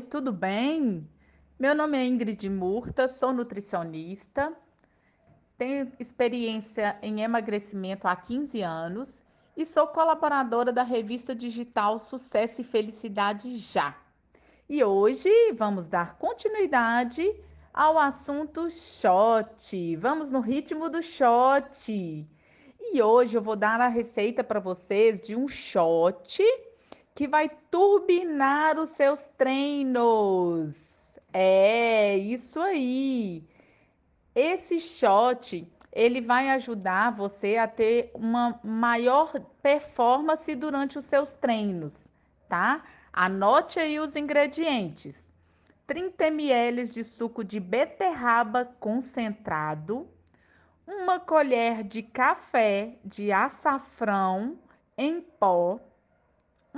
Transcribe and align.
tudo 0.00 0.32
bem? 0.32 1.08
Meu 1.56 1.72
nome 1.72 1.96
é 1.96 2.04
Ingrid 2.04 2.50
Murta, 2.50 3.06
sou 3.06 3.32
nutricionista, 3.32 4.52
tenho 5.56 5.92
experiência 6.00 6.98
em 7.00 7.20
emagrecimento 7.20 8.08
há 8.08 8.16
15 8.16 8.62
anos 8.62 9.24
e 9.56 9.64
sou 9.64 9.86
colaboradora 9.86 10.72
da 10.72 10.82
revista 10.82 11.36
digital 11.36 12.00
Sucesso 12.00 12.62
e 12.62 12.64
Felicidade 12.64 13.56
Já. 13.58 13.96
E 14.68 14.82
hoje 14.82 15.30
vamos 15.52 15.86
dar 15.86 16.18
continuidade 16.18 17.24
ao 17.72 17.96
assunto 17.96 18.68
shot. 18.68 19.94
Vamos 19.98 20.32
no 20.32 20.40
ritmo 20.40 20.90
do 20.90 21.00
shot. 21.00 22.26
E 22.80 23.02
hoje 23.02 23.36
eu 23.36 23.42
vou 23.42 23.54
dar 23.54 23.80
a 23.80 23.86
receita 23.86 24.42
para 24.42 24.58
vocês 24.58 25.20
de 25.20 25.36
um 25.36 25.46
shot 25.46 26.42
que 27.16 27.26
vai 27.26 27.48
turbinar 27.70 28.78
os 28.78 28.90
seus 28.90 29.24
treinos. 29.38 30.74
É, 31.32 32.14
isso 32.14 32.60
aí. 32.60 33.42
Esse 34.34 34.78
shot, 34.78 35.66
ele 35.90 36.20
vai 36.20 36.50
ajudar 36.50 37.16
você 37.16 37.56
a 37.56 37.66
ter 37.66 38.10
uma 38.12 38.60
maior 38.62 39.32
performance 39.62 40.54
durante 40.54 40.98
os 40.98 41.06
seus 41.06 41.32
treinos, 41.32 42.12
tá? 42.50 42.84
Anote 43.10 43.80
aí 43.80 43.98
os 43.98 44.14
ingredientes. 44.14 45.16
30 45.86 46.26
ml 46.26 46.84
de 46.84 47.02
suco 47.02 47.42
de 47.42 47.58
beterraba 47.58 48.66
concentrado, 48.78 50.06
uma 50.86 51.18
colher 51.18 51.82
de 51.82 52.02
café 52.02 52.98
de 53.02 53.32
açafrão 53.32 54.58
em 54.98 55.22
pó, 55.22 55.80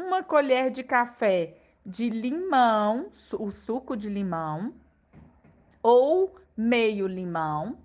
uma 0.03 0.23
colher 0.23 0.71
de 0.71 0.83
café 0.83 1.57
de 1.85 2.09
limão, 2.11 3.11
o 3.39 3.51
suco 3.51 3.97
de 3.97 4.09
limão, 4.09 4.73
ou 5.83 6.37
meio 6.57 7.07
limão, 7.07 7.79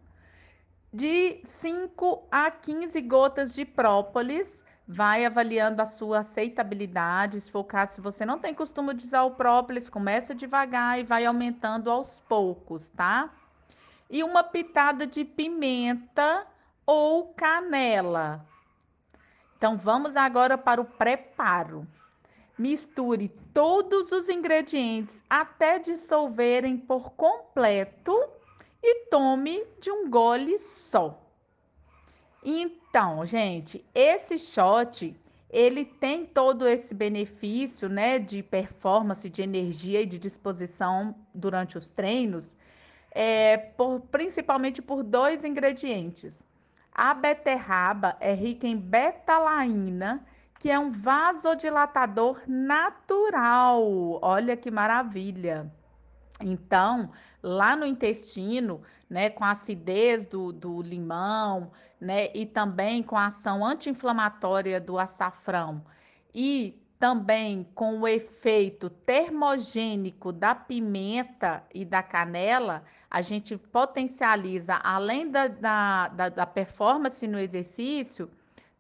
de 0.92 1.44
5 1.60 2.28
a 2.30 2.52
15 2.52 3.02
gotas 3.02 3.54
de 3.54 3.66
própolis. 3.66 4.62
Vai 4.86 5.26
avaliando 5.26 5.82
a 5.82 5.86
sua 5.86 6.20
aceitabilidade, 6.20 7.40
se 7.40 7.50
for 7.50 7.64
caso, 7.64 7.94
se 7.94 8.02
você 8.02 8.26
não 8.26 8.38
tem 8.38 8.54
costume 8.54 8.94
de 8.94 9.06
usar 9.06 9.24
o 9.24 9.32
própolis, 9.32 9.90
começa 9.90 10.36
devagar 10.36 11.00
e 11.00 11.04
vai 11.04 11.26
aumentando 11.26 11.90
aos 11.90 12.20
poucos, 12.20 12.90
tá? 12.90 13.32
E 14.10 14.22
uma 14.24 14.44
pitada 14.44 15.08
de 15.08 15.24
pimenta 15.24 16.46
ou 16.86 17.34
canela. 17.34 18.46
Então, 19.56 19.78
vamos 19.78 20.18
agora 20.18 20.58
para 20.58 20.82
o 20.82 20.86
preparo. 20.86 21.88
Misture 22.58 23.30
todos 23.54 24.12
os 24.12 24.30
ingredientes 24.30 25.16
até 25.30 25.80
dissolverem 25.80 26.78
por 26.78 27.12
completo 27.12 28.16
e 28.82 29.06
tome 29.06 29.66
de 29.80 29.90
um 29.90 30.10
gole 30.10 30.60
só. 30.60 31.20
Então, 32.44 33.26
gente, 33.26 33.84
esse 33.96 34.38
shot, 34.38 35.16
ele 35.50 35.86
tem 35.86 36.26
todo 36.26 36.68
esse 36.68 36.94
benefício, 36.94 37.88
né, 37.88 38.20
de 38.20 38.44
performance, 38.44 39.30
de 39.30 39.42
energia 39.42 40.02
e 40.02 40.06
de 40.06 40.20
disposição 40.20 41.16
durante 41.34 41.78
os 41.78 41.88
treinos, 41.88 42.56
é, 43.10 43.58
por, 43.58 44.02
principalmente 44.12 44.82
por 44.82 45.02
dois 45.02 45.46
ingredientes. 45.46 46.44
A 46.92 47.14
beterraba 47.14 48.18
é 48.20 48.34
rica 48.34 48.68
em 48.68 48.78
betalaína, 48.78 50.24
que 50.64 50.72
é 50.72 50.80
um 50.80 50.92
vasodilatador 50.92 52.40
natural. 52.48 54.18
Olha 54.22 54.56
que 54.56 54.72
maravilha. 54.72 55.70
Então, 56.40 57.12
lá 57.44 57.76
no 57.76 57.86
intestino, 57.86 58.82
né, 59.10 59.30
com 59.30 59.44
a 59.44 59.52
acidez 59.52 60.26
do, 60.26 60.54
do 60.54 60.82
limão, 60.82 61.70
né, 62.00 62.30
e 62.34 62.46
também 62.46 63.04
com 63.04 63.18
a 63.18 63.26
ação 63.26 63.66
anti-inflamatória 63.66 64.80
do 64.80 64.98
açafrão 64.98 65.84
e 66.34 66.82
também 66.98 67.68
com 67.76 68.00
o 68.00 68.08
efeito 68.08 68.90
termogênico 68.90 70.32
da 70.32 70.56
pimenta 70.56 71.62
e 71.74 71.84
da 71.84 72.02
canela, 72.02 72.86
a 73.12 73.20
gente 73.20 73.58
potencializa, 73.58 74.80
além 74.82 75.30
da, 75.30 75.50
da, 75.50 76.08
da, 76.08 76.30
da 76.30 76.46
performance 76.46 77.28
no 77.28 77.38
exercício, 77.38 78.32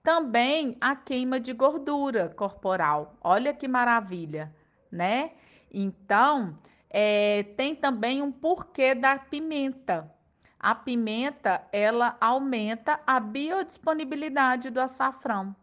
também 0.04 0.78
a 0.82 0.96
queima 0.96 1.40
de 1.40 1.54
gordura 1.54 2.28
corporal. 2.30 3.16
Olha 3.22 3.54
que 3.54 3.68
maravilha, 3.68 4.54
né? 4.92 5.32
Então, 5.72 6.54
é, 6.90 7.44
tem 7.58 7.74
também 7.74 8.22
um 8.22 8.32
porquê 8.32 8.94
da 8.94 9.18
pimenta. 9.18 10.14
A 10.60 10.76
pimenta, 10.76 11.66
ela 11.72 12.18
aumenta 12.22 13.00
a 13.08 13.20
biodisponibilidade 13.20 14.70
do 14.70 14.80
açafrão. 14.80 15.56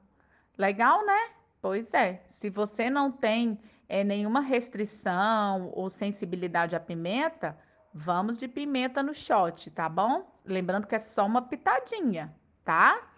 Legal, 0.58 1.04
né? 1.04 1.30
Pois 1.60 1.92
é. 1.92 2.22
Se 2.30 2.50
você 2.50 2.88
não 2.90 3.12
tem 3.12 3.58
é, 3.88 4.02
nenhuma 4.02 4.40
restrição 4.40 5.70
ou 5.74 5.90
sensibilidade 5.90 6.74
à 6.74 6.80
pimenta, 6.80 7.58
vamos 7.92 8.38
de 8.38 8.48
pimenta 8.48 9.02
no 9.02 9.14
shot, 9.14 9.70
tá 9.70 9.88
bom? 9.88 10.30
Lembrando 10.44 10.86
que 10.86 10.94
é 10.94 10.98
só 10.98 11.26
uma 11.26 11.42
pitadinha, 11.42 12.34
tá? 12.64 13.09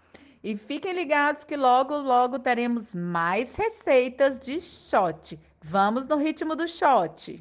E 0.44 0.56
fiquem 0.56 0.92
ligados 0.92 1.44
que 1.44 1.56
logo, 1.56 1.96
logo 1.98 2.38
teremos 2.38 2.94
mais 2.94 3.54
receitas 3.54 4.40
de 4.40 4.60
shot. 4.60 5.38
Vamos 5.60 6.08
no 6.08 6.16
ritmo 6.16 6.56
do 6.56 6.66
shot. 6.66 7.40